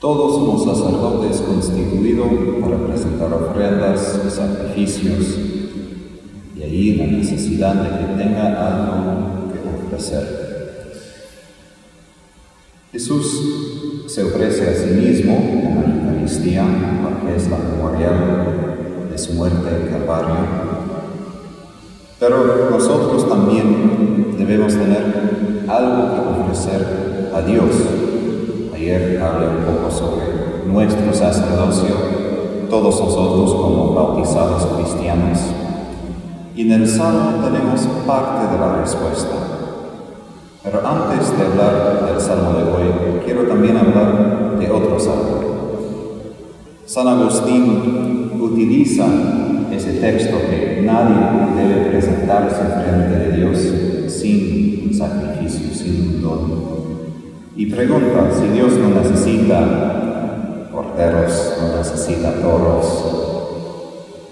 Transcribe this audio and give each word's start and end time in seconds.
Todos 0.00 0.32
somos 0.32 0.64
sacerdotes 0.64 1.42
constituidos 1.42 2.26
para 2.62 2.78
presentar 2.86 3.30
ofrendas 3.34 4.18
sacrificios, 4.30 5.38
y 6.56 6.62
ahí 6.62 6.94
la 6.94 7.06
necesidad 7.06 7.74
de 7.74 7.88
que 7.90 8.22
tenga 8.22 8.46
algo 8.66 9.52
que 9.52 9.84
ofrecer. 9.84 10.40
Jesús 12.90 14.06
se 14.06 14.22
ofrece 14.22 14.70
a 14.70 14.74
sí 14.74 14.90
mismo 14.94 15.34
en 15.34 15.76
la 15.76 16.12
Eucaristía, 16.12 16.64
porque 17.02 17.36
es 17.36 17.50
la 17.50 17.58
memorial 17.58 19.06
de 19.10 19.18
su 19.18 19.34
muerte 19.34 19.68
en 19.68 19.92
Calvario. 19.92 20.34
Pero 22.18 22.70
nosotros 22.70 23.28
también 23.28 24.34
debemos 24.38 24.72
tener 24.72 25.66
algo 25.68 26.14
que 26.14 26.42
ofrecer 26.42 27.30
a 27.34 27.42
Dios 27.42 27.66
Ayer 28.80 29.20
hablé 29.22 29.46
un 29.46 29.64
poco 29.66 29.90
sobre 29.90 30.64
nuestro 30.66 31.12
sacerdocio, 31.12 31.94
todos 32.70 32.98
nosotros 32.98 33.52
como 33.52 33.92
bautizados 33.92 34.64
cristianos. 34.74 35.38
Y 36.56 36.62
en 36.62 36.72
el 36.72 36.88
Salmo 36.88 37.44
tenemos 37.44 37.82
parte 38.06 38.54
de 38.54 38.58
la 38.58 38.76
respuesta. 38.76 39.36
Pero 40.64 40.80
antes 40.82 41.36
de 41.36 41.44
hablar 41.44 42.06
del 42.06 42.20
Salmo 42.22 42.54
de 42.54 42.62
hoy, 42.62 43.20
quiero 43.22 43.42
también 43.42 43.76
hablar 43.76 44.58
de 44.58 44.70
otro 44.70 44.98
Salmo. 44.98 45.40
San 46.86 47.06
Agustín 47.06 48.32
utiliza 48.40 49.04
ese 49.70 49.92
texto 50.00 50.38
que 50.48 50.80
nadie 50.86 51.54
debe 51.54 51.90
presentarse 51.90 52.62
frente 52.64 53.28
de 53.28 53.36
Dios 53.36 53.58
sin 54.10 54.88
un 54.88 54.94
sacrificio, 54.94 55.68
sin 55.74 56.14
un 56.16 56.22
don 56.22 56.79
y 57.60 57.66
pregunta 57.66 58.30
si 58.32 58.48
Dios 58.54 58.72
no 58.78 58.88
necesita 58.88 60.70
porteros, 60.72 61.58
no 61.60 61.76
necesita 61.76 62.40
toros, 62.40 62.86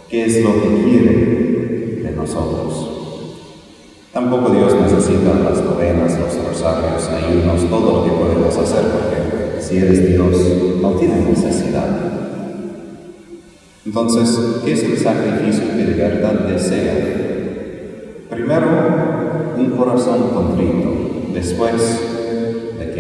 ¿qué 0.09 0.25
es 0.25 0.43
lo 0.43 0.55
que 0.55 0.83
quiere 0.83 2.01
de 2.05 2.13
nosotros? 2.17 2.89
Tampoco 4.15 4.49
Dios 4.49 4.75
necesita 4.81 5.35
las 5.45 5.63
novenas, 5.63 6.19
los 6.19 6.43
rosarios, 6.43 7.07
ayunos, 7.11 7.69
todo 7.69 7.99
lo 7.99 8.05
que 8.05 8.19
podemos 8.19 8.57
hacer, 8.57 8.85
porque 8.85 9.61
si 9.61 9.77
eres 9.77 10.09
Dios, 10.09 10.35
no 10.81 10.93
tiene 10.93 11.21
necesidad. 11.27 11.99
Entonces, 13.85 14.39
¿qué 14.65 14.73
es 14.73 14.85
el 14.85 14.97
sacrificio 14.97 15.69
que 15.77 15.85
de 15.85 15.95
verdad 16.03 16.33
desea? 16.49 16.95
Primero, 18.31 18.69
un 19.59 19.71
corazón 19.77 20.31
contrito, 20.31 20.95
después 21.35 22.17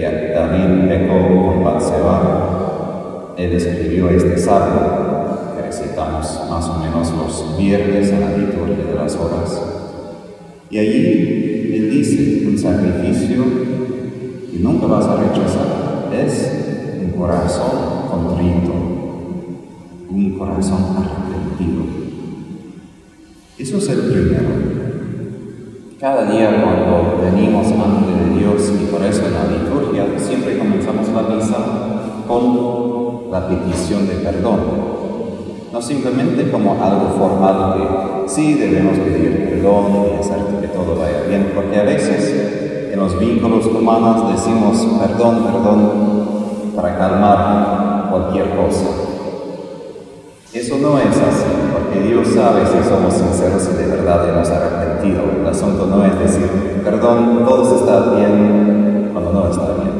que 0.00 0.32
David 0.32 0.88
pecó 0.88 1.46
con 1.46 1.64
Batseba, 1.64 3.34
él 3.36 3.52
escribió 3.52 4.08
este 4.10 4.38
salmo 4.38 5.54
que 5.56 5.62
recitamos 5.62 6.40
más 6.48 6.68
o 6.68 6.78
menos 6.78 7.12
los 7.12 7.58
viernes 7.58 8.10
en 8.10 8.20
la 8.20 8.36
liturgia 8.36 8.84
de 8.84 8.94
las 8.94 9.16
horas. 9.16 9.62
Y 10.70 10.78
allí 10.78 11.72
él 11.74 11.90
dice, 11.90 12.46
un 12.46 12.58
sacrificio 12.58 13.44
que 14.50 14.58
nunca 14.60 14.86
vas 14.86 15.06
a 15.06 15.16
rechazar 15.16 16.12
es 16.12 17.00
un 17.02 17.10
corazón 17.12 18.08
contrito, 18.10 18.72
un 20.10 20.38
corazón 20.38 20.96
arrepentido. 20.96 21.84
Eso 23.58 23.78
es 23.78 23.88
el 23.88 24.00
primero. 24.12 24.48
Cada 26.00 26.30
día 26.30 26.62
cuando 26.62 27.20
venimos 27.22 27.66
ante 27.66 28.17
Dios 28.48 28.72
y 28.80 28.86
por 28.86 29.02
eso 29.04 29.26
en 29.26 29.34
la 29.34 29.44
liturgia 29.44 30.06
siempre 30.18 30.58
comenzamos 30.58 31.08
la 31.08 31.22
misa 31.34 31.56
con 32.26 33.30
la 33.30 33.48
petición 33.48 34.06
de 34.06 34.14
perdón. 34.14 34.60
No 35.72 35.82
simplemente 35.82 36.50
como 36.50 36.72
algo 36.82 37.14
formal 37.18 37.74
que 37.74 38.28
sí 38.28 38.54
debemos 38.54 38.98
pedir 38.98 39.50
perdón 39.50 40.06
y 40.14 40.20
hacer 40.20 40.38
que 40.60 40.68
todo 40.68 40.96
vaya 40.96 41.22
bien, 41.28 41.52
porque 41.54 41.78
a 41.78 41.82
veces 41.82 42.90
en 42.92 42.98
los 42.98 43.18
vínculos 43.18 43.66
humanos 43.66 44.32
decimos 44.32 44.86
perdón, 45.00 45.44
perdón 45.44 46.08
para 46.74 46.96
calmar 46.96 48.08
cualquier 48.10 48.56
cosa. 48.56 48.86
Eso 50.52 50.78
no 50.78 50.98
es 50.98 51.06
así, 51.08 51.47
Dios 52.06 52.28
sabe 52.28 52.62
si 52.66 52.88
somos 52.88 53.14
sinceros 53.14 53.68
y 53.72 53.76
de 53.76 53.86
verdad 53.88 54.28
hemos 54.28 54.48
arrepentido. 54.48 55.22
El 55.40 55.46
asunto 55.46 55.86
no 55.86 56.04
es 56.04 56.18
decir, 56.18 56.48
perdón, 56.84 57.44
todo 57.46 57.76
está 57.76 58.14
bien 58.14 59.10
cuando 59.12 59.32
no 59.32 59.50
está 59.50 59.74
bien. 59.74 59.98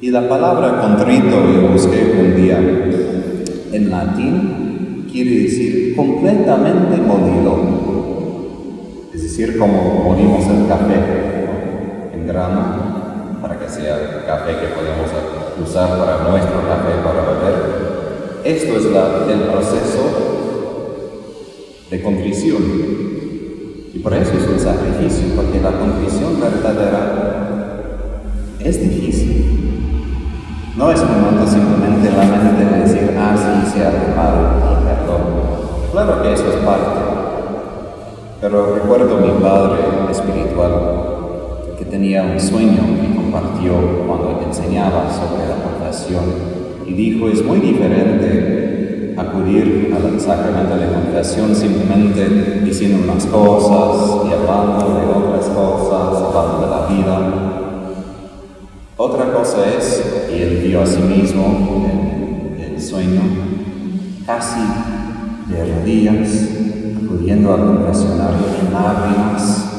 Y 0.00 0.10
la 0.10 0.28
palabra 0.28 0.80
contrito, 0.80 1.36
yo 1.52 1.68
busqué 1.72 2.14
un 2.20 2.36
día 2.36 2.58
en 3.72 3.90
latín, 3.90 5.08
quiere 5.10 5.44
decir 5.44 5.96
completamente 5.96 6.96
molido. 6.98 7.58
Es 9.14 9.22
decir, 9.22 9.58
como 9.58 10.04
molimos 10.04 10.46
el 10.46 10.68
café 10.68 12.12
en 12.12 12.26
grano, 12.26 12.60
para 13.40 13.58
que 13.58 13.68
sea 13.68 13.96
el 13.96 14.26
café 14.26 14.52
que 14.52 14.74
podemos 14.74 15.10
usar 15.62 15.88
para 15.98 16.28
nuestro 16.28 16.60
café 16.68 16.98
para 17.04 17.20
beber 17.22 17.93
esto 18.44 18.76
es 18.76 18.84
el 18.84 19.40
proceso 19.48 20.02
de 21.90 22.02
contrición. 22.02 22.62
Y 23.94 23.98
por 24.00 24.12
eso 24.12 24.32
es 24.32 24.46
un 24.46 24.58
sacrificio, 24.58 25.34
porque 25.34 25.60
la 25.60 25.72
contrición 25.72 26.38
verdadera 26.40 28.04
es 28.60 28.80
difícil. 28.80 29.44
No 30.76 30.90
es 30.90 31.00
un 31.00 31.20
momento 31.20 31.46
simplemente 31.46 32.10
la 32.10 32.24
mente 32.24 32.64
de 32.64 32.82
decir, 32.82 33.16
ah, 33.18 33.34
sí, 33.72 33.80
ha 33.80 34.14
mal, 34.14 34.84
perdón. 34.84 35.22
Claro 35.92 36.22
que 36.22 36.32
eso 36.34 36.48
es 36.48 36.56
parte. 36.56 37.00
Pero 38.40 38.74
recuerdo 38.74 39.16
a 39.16 39.20
mi 39.20 39.40
padre 39.40 39.78
espiritual 40.10 40.72
que 41.78 41.84
tenía 41.86 42.24
un 42.24 42.38
sueño 42.38 42.82
y 43.02 43.16
compartió 43.16 43.72
cuando 44.06 44.42
enseñaba 44.46 45.08
sobre 45.10 45.48
la 45.48 45.56
confesión 45.62 46.63
y 46.86 46.92
dijo, 46.92 47.28
es 47.28 47.44
muy 47.44 47.60
diferente 47.60 49.14
acudir 49.16 49.94
al 49.94 50.20
sacramento 50.20 50.76
de 50.76 50.86
confesión 50.88 51.54
simplemente 51.54 52.62
diciendo 52.64 53.04
unas 53.04 53.26
cosas 53.26 54.26
y 54.26 54.32
hablando 54.32 54.98
de 54.98 55.06
otras 55.06 55.46
cosas, 55.46 56.22
hablando 56.22 56.60
de 56.60 56.70
la 56.70 56.86
vida. 56.86 57.54
Otra 58.96 59.32
cosa 59.32 59.58
es, 59.76 60.28
y 60.32 60.42
él 60.42 60.62
vio 60.66 60.82
a 60.82 60.86
sí 60.86 61.00
mismo 61.02 62.54
en 62.56 62.74
el 62.74 62.80
sueño, 62.80 63.22
casi 64.26 64.60
de 65.48 65.74
rodillas, 65.74 66.48
acudiendo 67.04 67.54
al 67.54 67.66
confesionario 67.66 68.46
en 68.60 68.72
lágrimas, 68.72 69.70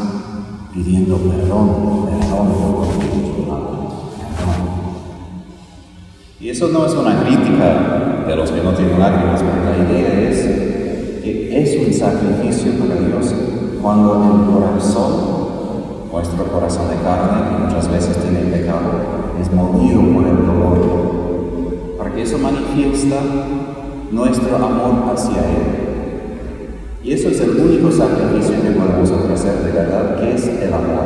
pidiendo 0.73 1.17
perdón, 1.17 2.07
perdón 2.07 2.47
por 2.47 3.14
eso 6.55 6.69
no 6.69 6.85
es 6.85 6.93
una 6.93 7.21
crítica 7.21 8.23
de 8.25 8.33
los 8.33 8.49
que 8.49 8.63
no 8.63 8.71
tienen 8.71 8.97
lágrimas, 8.97 9.43
pero 9.43 9.75
la 9.75 9.91
idea 9.91 10.29
es 10.29 10.37
que 11.21 11.49
es 11.51 11.85
un 11.85 11.93
sacrificio 11.93 12.71
para 12.79 12.95
Dios 12.95 13.35
cuando 13.81 14.13
el 14.23 14.53
corazón, 14.53 15.11
nuestro 16.09 16.45
corazón 16.45 16.87
de 16.91 16.95
carne, 17.03 17.49
que 17.49 17.65
muchas 17.65 17.91
veces 17.91 18.15
tiene 18.19 18.39
pecado, 18.55 18.87
es 19.41 19.51
movido 19.51 19.99
por 19.99 20.27
el 20.27 20.47
dolor, 20.47 21.97
porque 21.97 22.21
eso 22.21 22.37
manifiesta 22.37 23.17
nuestro 24.11 24.55
amor 24.55 25.13
hacia 25.13 25.39
Él. 25.39 25.65
Y 27.03 27.11
eso 27.11 27.31
es 27.31 27.41
el 27.41 27.49
único 27.49 27.91
sacrificio 27.91 28.61
que 28.61 28.79
podemos 28.79 29.11
ofrecer 29.11 29.57
de 29.61 29.71
verdad, 29.73 30.21
que 30.21 30.35
es 30.35 30.47
el 30.47 30.73
amor. 30.73 31.03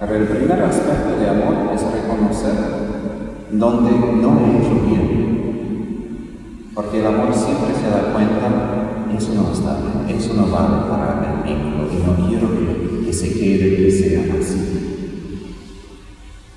Pero 0.00 0.16
el 0.16 0.26
primer 0.26 0.60
aspecto 0.60 1.20
de 1.20 1.30
amor 1.30 1.72
es 1.72 1.82
reconocer 1.82 2.83
donde 3.58 3.90
no 3.90 4.40
he 4.40 4.58
hecho 4.58 4.74
bien. 4.86 5.14
Porque 6.74 7.00
el 7.00 7.06
amor 7.06 7.32
siempre 7.32 7.74
se 7.74 7.88
da 7.88 8.12
cuenta, 8.12 9.14
eso 9.16 9.32
no 9.34 9.52
está 9.52 9.78
bien, 9.80 10.18
eso 10.18 10.34
no 10.34 10.46
vale 10.48 10.90
para 10.90 11.38
el 11.38 11.42
vínculo 11.44 11.88
y 11.92 11.96
no 12.04 12.28
quiero 12.28 12.48
que, 13.04 13.12
se 13.12 13.32
quede, 13.32 13.76
que 13.76 13.90
sea 13.90 14.22
así. 14.40 14.74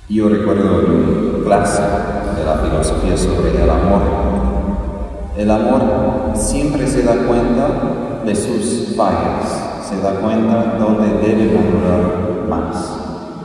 Yo 0.08 0.28
recuerdo 0.28 0.86
una 0.86 1.44
clase 1.44 1.82
de 1.82 2.44
la 2.44 2.56
filosofía 2.58 3.16
sobre 3.16 3.62
el 3.62 3.70
amor. 3.70 4.02
El 5.36 5.50
amor 5.52 6.32
siempre 6.34 6.86
se 6.86 7.04
da 7.04 7.14
cuenta 7.26 8.22
de 8.24 8.34
sus 8.34 8.96
fallas, 8.96 9.86
se 9.88 10.00
da 10.00 10.14
cuenta 10.14 10.76
donde 10.80 11.06
debe. 11.24 11.67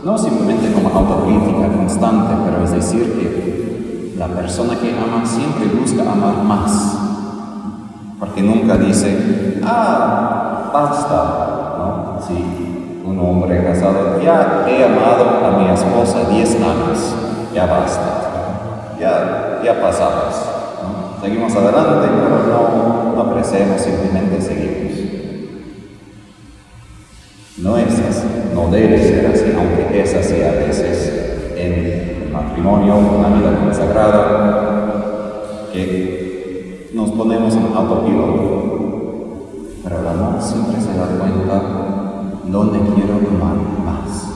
No 0.03 0.17
simplemente 0.17 0.73
como 0.73 0.89
autocrítica 0.89 1.67
constante, 1.75 2.33
pero 2.45 2.63
es 2.63 2.71
decir 2.71 3.13
que 3.13 4.15
la 4.17 4.27
persona 4.27 4.77
que 4.77 4.91
ama 4.91 5.25
siempre 5.25 5.67
busca 5.79 6.01
amar 6.01 6.43
más. 6.43 6.97
Porque 8.19 8.41
nunca 8.41 8.77
dice, 8.77 9.61
ah, 9.63 10.71
basta. 10.73 11.75
¿no? 11.77 12.19
Si 12.25 13.03
un 13.05 13.19
hombre 13.19 13.63
casado, 13.63 14.21
ya 14.21 14.65
he 14.67 14.83
amado 14.83 15.45
a 15.45 15.57
mi 15.57 15.69
esposa 15.69 16.29
10 16.29 16.55
años, 16.55 17.15
ya 17.53 17.65
basta. 17.65 18.95
ya, 18.99 19.61
ya 19.63 19.81
pasadas. 19.81 20.49
Seguimos 21.21 21.55
adelante, 21.55 22.09
pero 22.11 23.13
no, 23.15 23.21
apreciamos, 23.21 23.81
simplemente 23.81 24.41
seguimos. 24.41 24.83
No 27.57 27.77
es 27.77 27.93
así, 27.99 28.27
no 28.53 28.67
debe 28.69 28.99
ser 28.99 29.27
así, 29.27 29.52
es 30.13 30.27
así 30.27 30.41
a 30.41 30.51
veces 30.51 31.11
en 31.57 32.31
matrimonio, 32.31 32.97
una 32.97 33.29
vida 33.29 33.57
consagrada, 33.63 35.69
que 35.71 36.89
nos 36.93 37.09
ponemos 37.11 37.55
en 37.55 37.65
autopiloto. 37.75 38.49
Pero 39.83 39.99
el 39.99 40.07
amor 40.07 40.39
siempre 40.41 40.79
se 40.79 40.95
da 40.97 41.07
cuenta 41.17 41.61
dónde 42.45 42.79
quiero 42.93 43.15
amar 43.15 43.57
más. 43.83 44.27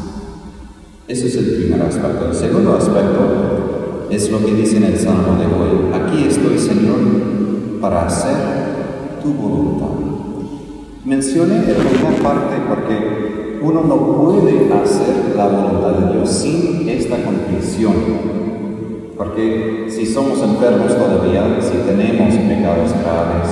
Ese 1.08 1.28
es 1.28 1.36
el 1.36 1.56
primer 1.58 1.84
aspecto. 1.84 2.26
El 2.28 2.36
segundo 2.36 2.76
aspecto 2.76 4.08
es 4.10 4.32
lo 4.32 4.44
que 4.44 4.54
dice 4.54 4.78
en 4.78 4.86
el 4.86 4.98
Salmo 4.98 5.38
de 5.38 5.46
hoy. 5.46 5.92
Aquí 5.94 6.26
estoy, 6.28 6.58
Señor, 6.58 6.98
para 7.80 8.08
hacer 8.08 8.36
tu 9.22 9.32
voluntad. 9.34 9.97
Mencioné 11.08 11.60
la 11.60 11.74
primera 11.74 12.22
parte 12.22 12.56
porque 12.68 13.60
uno 13.62 13.82
no 13.82 13.96
puede 14.18 14.74
hacer 14.74 15.38
la 15.38 15.48
voluntad 15.48 15.92
de 16.00 16.14
Dios 16.16 16.30
sin 16.30 16.90
esta 16.90 17.16
convicción. 17.24 17.94
Porque 19.16 19.86
si 19.88 20.06
somos 20.06 20.44
enfermos 20.44 20.94
todavía, 20.98 21.60
si 21.62 21.78
tenemos 21.90 22.36
pecados 22.36 22.92
graves, 22.92 23.48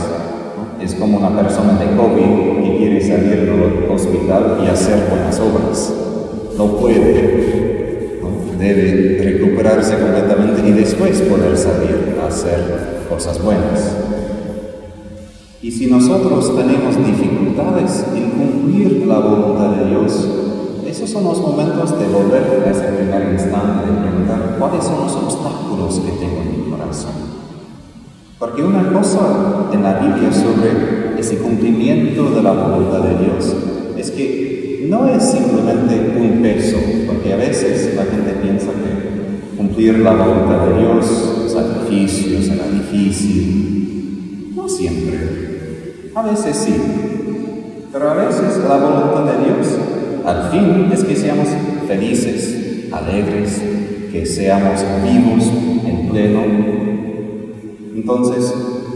es 0.81 0.95
como 0.95 1.17
una 1.17 1.33
persona 1.33 1.79
de 1.79 1.95
COVID 1.95 2.61
que 2.61 2.77
quiere 2.77 3.01
salir 3.01 3.49
del 3.49 3.89
hospital 3.89 4.59
y 4.61 4.67
hacer 4.67 5.07
buenas 5.09 5.39
obras. 5.39 5.93
No 6.57 6.75
puede. 6.75 8.19
Debe 8.59 9.31
recuperarse 9.31 9.97
completamente 9.97 10.67
y 10.67 10.73
después 10.73 11.21
poder 11.21 11.55
salir 11.55 12.17
a 12.21 12.27
hacer 12.27 13.05
cosas 13.07 13.41
buenas. 13.41 13.95
Si 15.75 15.87
nosotros 15.87 16.55
tenemos 16.55 16.95
dificultades 17.05 18.05
en 18.15 18.29
cumplir 18.29 19.05
la 19.05 19.19
voluntad 19.19 19.71
de 19.71 19.89
Dios, 19.89 20.25
esos 20.87 21.09
son 21.09 21.25
los 21.25 21.41
momentos 21.41 21.99
de 21.99 22.07
volver 22.07 22.63
a 22.65 22.71
ese 22.71 22.93
primer 22.93 23.33
instante, 23.33 23.91
de 23.91 23.99
preguntar 23.99 24.55
cuáles 24.57 24.85
son 24.85 25.01
los 25.01 25.13
obstáculos 25.17 25.99
que 25.99 26.11
tengo 26.13 26.43
en 26.43 26.63
mi 26.63 26.71
corazón. 26.71 27.11
Porque 28.39 28.63
una 28.63 28.89
cosa 28.93 29.67
en 29.73 29.83
la 29.83 29.99
Biblia 29.99 30.31
sobre 30.31 31.19
ese 31.19 31.39
cumplimiento 31.39 32.29
de 32.29 32.41
la 32.41 32.53
voluntad 32.53 33.01
de 33.01 33.25
Dios 33.25 33.53
es 33.97 34.11
que 34.11 34.87
no 34.89 35.09
es 35.09 35.23
simplemente 35.23 36.17
un 36.17 36.41
peso, 36.41 36.77
porque 37.05 37.33
a 37.33 37.35
veces 37.35 37.95
la 37.97 38.05
gente 38.05 38.31
piensa 38.41 38.67
que 38.67 39.57
cumplir 39.57 39.99
la 39.99 40.13
voluntad 40.13 40.67
de 40.67 40.79
Dios, 40.79 41.51
sacrificios, 41.51 42.45
será 42.45 42.65
difícil. 42.69 43.75
A 46.15 46.21
veces 46.21 46.55
sí, 46.55 46.73
pero 47.91 48.09
a 48.09 48.13
veces 48.13 48.63
la 48.69 48.77
voluntad 48.77 49.33
de 49.33 49.43
Dios 49.43 49.67
al 50.25 50.49
fin 50.49 50.89
es 50.89 51.03
que 51.03 51.13
seamos 51.13 51.49
felices, 51.89 52.89
alegres, 52.93 53.61
que 54.13 54.25
seamos 54.25 54.81
vivos 55.03 55.43
en 55.85 56.09
pleno. 56.09 56.39
Entonces, 57.95 58.53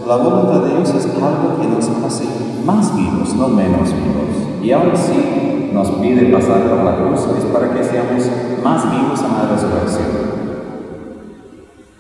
la 0.08 0.16
voluntad 0.16 0.62
de 0.62 0.76
Dios 0.76 0.96
es 0.96 1.06
algo 1.08 1.60
que 1.60 1.68
nos 1.68 1.90
hace 2.06 2.24
más 2.66 2.96
vivos, 2.96 3.36
no 3.36 3.50
menos 3.50 3.90
vivos. 3.90 4.64
Y 4.64 4.72
aún 4.72 4.94
si 4.96 5.74
nos 5.74 5.90
pide 6.02 6.32
pasar 6.32 6.70
por 6.70 6.86
la 6.86 6.96
cruz, 6.96 7.20
es 7.38 7.44
para 7.52 7.74
que 7.74 7.84
seamos 7.84 8.24
más 8.64 8.90
vivos 8.90 9.20
en 9.20 9.34
la 9.34 9.54
resurrección, 9.54 10.08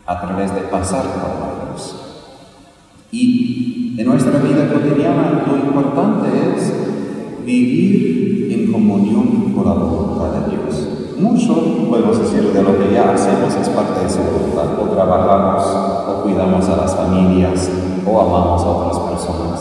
a 0.05 0.21
través 0.21 0.55
de 0.55 0.61
pasar 0.61 1.03
por 1.03 1.23
la 1.23 1.71
cruz. 1.71 1.95
Y 3.11 3.38
nuestra 4.29 4.47
vida 4.47 4.71
cotidiana 4.71 5.43
lo 5.47 5.57
importante 5.57 6.27
es 6.55 6.73
vivir 7.45 8.51
en 8.51 8.71
comunión 8.71 9.53
con 9.55 9.65
la 9.65 9.73
voluntad 9.73 10.39
de 10.39 10.51
Dios. 10.51 10.87
Mucho 11.19 11.87
podemos 11.89 12.19
decir 12.19 12.53
de 12.53 12.63
lo 12.63 12.77
que 12.77 12.93
ya 12.93 13.11
hacemos 13.11 13.55
es 13.55 13.69
parte 13.69 14.03
de 14.03 14.09
su 14.09 14.19
voluntad. 14.19 14.79
O 14.79 14.85
trabajamos, 14.93 15.63
o 16.07 16.23
cuidamos 16.23 16.69
a 16.69 16.77
las 16.77 16.95
familias, 16.95 17.69
o 18.05 18.21
amamos 18.21 18.61
a 18.61 18.69
otras 18.69 18.99
personas. 19.11 19.59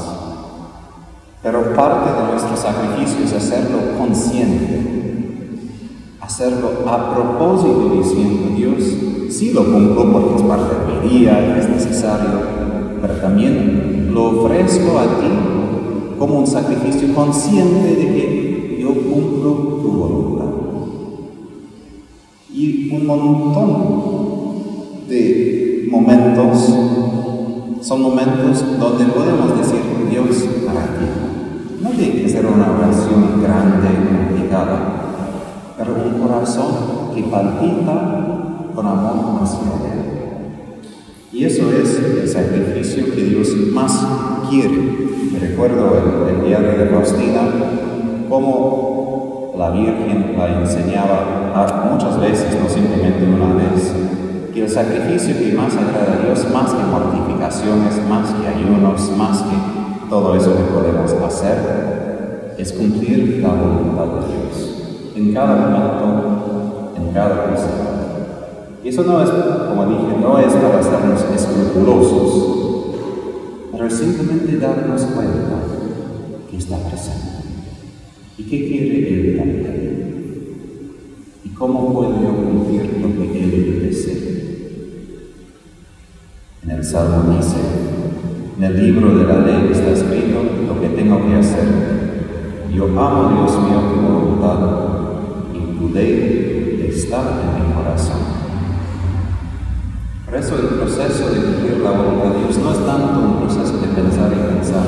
Pero 1.42 1.74
parte 1.74 2.10
de 2.12 2.30
nuestro 2.30 2.56
sacrificio 2.56 3.24
es 3.24 3.32
hacerlo 3.32 3.78
consciente, 3.96 5.58
hacerlo 6.20 6.70
a 6.86 7.14
propósito 7.14 7.90
diciendo 7.94 8.54
Dios, 8.54 8.82
sí 9.30 9.52
lo 9.52 9.64
cumplo 9.64 10.12
porque 10.12 10.36
es 10.36 10.42
parte 10.42 10.74
de 10.74 11.08
mi 11.08 11.08
día, 11.08 11.56
es 11.56 11.68
necesario, 11.68 12.57
pero 13.00 13.14
también 13.14 14.10
lo 14.12 14.42
ofrezco 14.42 14.98
a 14.98 15.04
ti 15.04 15.28
como 16.18 16.40
un 16.40 16.46
sacrificio 16.46 17.14
consciente 17.14 17.94
de 17.94 18.06
que 18.12 18.78
yo 18.80 18.88
cumplo 18.88 19.50
tu 19.82 19.90
voluntad. 19.92 20.46
Y 22.52 22.90
un 22.94 23.06
montón 23.06 23.68
de 25.08 25.88
momentos 25.90 26.74
son 27.80 28.02
momentos 28.02 28.64
donde 28.78 29.04
podemos 29.06 29.56
decir 29.58 29.80
Dios 30.10 30.48
para 30.66 30.82
ti. 30.82 31.06
No 31.82 31.90
tiene 31.90 32.22
que 32.22 32.28
ser 32.28 32.44
una 32.46 32.72
oración 32.72 33.40
grande 33.42 33.88
complicada, 34.08 34.76
pero 35.76 35.94
un 35.94 36.20
corazón 36.20 37.14
que 37.14 37.22
palpita 37.22 38.70
con 38.74 38.86
amor 38.86 39.42
hacia 39.42 39.60
Él. 39.94 40.17
Y 41.32 41.44
eso 41.44 41.70
es 41.70 41.98
el 41.98 42.28
sacrificio 42.28 43.14
que 43.14 43.22
Dios 43.22 43.48
más 43.72 44.06
quiere. 44.48 45.08
Recuerdo 45.40 46.26
el, 46.26 46.36
el 46.36 46.46
diario 46.46 46.78
de 46.78 46.86
Faustina, 46.86 47.40
cómo 48.28 49.54
la 49.58 49.70
Virgen 49.70 50.34
la 50.38 50.60
enseñaba 50.60 51.90
muchas 51.90 52.20
veces, 52.20 52.56
no 52.60 52.68
simplemente 52.68 53.26
una 53.26 53.54
vez, 53.54 53.92
que 54.54 54.62
el 54.62 54.68
sacrificio 54.68 55.36
que 55.38 55.52
más 55.52 55.74
agrada 55.74 56.18
a 56.20 56.24
Dios, 56.24 56.46
más 56.52 56.72
que 56.72 56.82
mortificaciones, 56.84 58.00
más 58.08 58.30
que 58.32 58.46
ayunos, 58.46 59.10
más 59.16 59.42
que 59.42 60.08
todo 60.08 60.34
eso 60.36 60.56
que 60.56 60.62
podemos 60.62 61.12
hacer, 61.12 62.54
es 62.56 62.72
cumplir 62.72 63.40
la 63.42 63.50
voluntad 63.50 64.06
de 64.06 64.32
Dios. 64.32 65.14
En 65.16 65.34
cada 65.34 65.56
momento, 65.56 66.92
en 66.96 67.12
cada 67.12 67.50
cosa. 67.50 67.97
Y 68.84 68.88
eso 68.88 69.02
no 69.04 69.22
es, 69.22 69.28
como 69.28 69.86
dije, 69.86 70.20
no 70.20 70.38
es 70.38 70.52
para 70.54 70.78
hacernos 70.78 71.24
escrupulosos, 71.34 72.94
pero 73.72 73.86
es 73.86 73.94
simplemente 73.94 74.58
darnos 74.58 75.02
cuenta 75.02 75.62
que 76.50 76.56
está 76.56 76.76
presente. 76.88 77.28
¿Y 78.38 78.44
qué 78.44 78.68
quiere 78.68 79.30
Él 79.30 79.36
también? 79.36 80.08
¿Y 81.44 81.48
cómo 81.50 81.92
puedo 81.92 82.22
yo 82.22 82.36
cumplir 82.36 83.00
lo 83.00 83.32
que 83.32 83.44
Él 83.44 83.82
desea? 83.82 84.28
En 86.62 86.70
el 86.70 86.84
Salmo 86.84 87.36
dice, 87.36 87.56
en 88.58 88.64
el 88.64 88.84
libro 88.84 89.18
de 89.18 89.24
la 89.24 89.40
ley 89.40 89.70
está 89.72 89.90
escrito 89.90 90.38
lo 90.68 90.80
que 90.80 90.88
tengo 90.88 91.26
que 91.26 91.34
hacer. 91.34 91.66
Yo 92.72 92.84
amo, 92.84 93.42
Dios 93.42 93.58
mío, 93.62 93.80
tu 93.92 94.00
voluntad 94.00 94.58
y 95.52 95.78
tu 95.78 95.88
ley 95.94 96.86
está 96.88 97.40
en 97.42 97.68
mi 97.68 97.74
corazón. 97.74 98.47
Por 100.28 100.38
eso 100.38 100.56
el 100.56 100.66
proceso 100.66 101.30
de 101.30 101.40
cumplir 101.40 101.80
la 101.80 101.90
voluntad 101.92 102.34
de 102.34 102.40
Dios 102.40 102.58
no 102.58 102.70
es 102.72 102.84
tanto 102.84 103.18
un 103.18 103.36
proceso 103.38 103.78
de 103.78 103.86
pensar 103.88 104.30
y 104.30 104.56
pensar. 104.56 104.84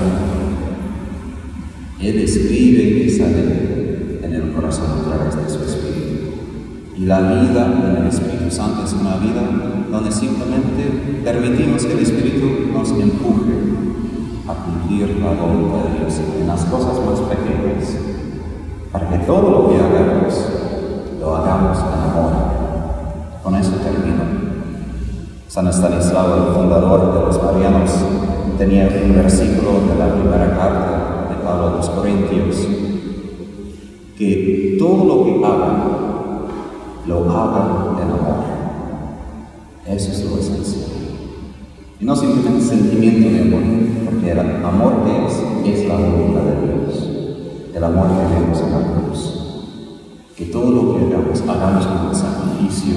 Él 1.99 2.18
escribe 2.18 3.06
y 3.06 3.09
sale 3.09 4.20
en 4.23 4.35
el 4.35 4.52
corazón 4.52 5.00
a 5.00 5.02
través 5.02 5.37
de 5.37 5.49
su 5.49 5.64
Espíritu. 5.64 6.26
Y 6.94 7.06
la 7.06 7.20
vida 7.20 7.73
en 7.73 8.02
el 8.02 8.09
Espíritu 8.09 8.50
Santo 8.50 8.85
es 8.85 8.92
una 8.92 9.16
vida 9.16 9.40
donde 9.90 10.12
simplemente 10.12 11.23
permitimos 11.25 11.87
que 11.87 11.92
el 11.94 12.00
Espíritu 12.00 12.70
nos 12.75 12.90
empuje 12.90 13.52
a 14.47 14.54
cumplir 14.54 15.20
la 15.20 15.32
voluntad 15.32 15.88
de 15.88 16.00
Dios 16.00 16.20
en 16.38 16.47
las 16.49 16.66
cosas 16.66 16.99
más 17.06 17.18
pequeñas, 17.20 17.97
para 18.92 19.09
que 19.09 19.25
todo 19.25 19.50
lo 19.50 19.68
que 19.70 19.76
hagamos 19.76 20.35
lo 21.18 21.35
hagamos 21.35 21.78
en 21.78 22.11
amor. 22.11 22.32
Con 23.42 23.54
eso 23.54 23.73
termino. 23.76 24.50
San 25.50 25.66
Estanislao, 25.66 26.47
el 26.47 26.54
fundador 26.54 27.12
de 27.12 27.26
los 27.26 27.42
marianos, 27.42 27.90
tenía 28.57 28.88
un 29.04 29.16
versículo 29.16 29.80
de 29.80 29.99
la 29.99 30.14
primera 30.14 30.57
carta 30.57 31.26
de 31.28 31.45
Pablo 31.45 31.66
a 31.66 31.71
los 31.73 31.90
Corintios, 31.90 32.69
que 34.16 34.76
todo 34.78 35.04
lo 35.07 35.25
que 35.25 35.45
hagan, 35.45 35.83
lo 37.04 37.30
hagan 37.33 37.97
en 38.00 38.11
amor. 38.12 38.45
Eso 39.88 40.12
es 40.12 40.25
lo 40.25 40.38
esencial. 40.38 40.90
Y 41.99 42.04
no 42.04 42.14
simplemente 42.14 42.64
sentimiento 42.66 43.30
de 43.30 43.40
amor, 43.40 43.62
porque 44.04 44.30
el 44.30 44.38
amor 44.38 44.92
es, 45.26 45.69
es 45.69 45.88
la 45.88 45.97
voluntad 45.97 46.42
de 46.42 46.64
Dios, 46.64 47.09
el 47.75 47.83
amor 47.83 48.07
que 48.07 48.40
vemos 48.40 48.61
en 48.61 48.71
la 48.71 48.87
cruz. 48.87 49.66
Que 50.37 50.45
todo 50.45 50.71
lo 50.71 50.95
que 50.95 51.12
hagamos, 51.12 51.40
hagamos 51.40 51.87
con 51.87 52.14
sacrificio, 52.14 52.95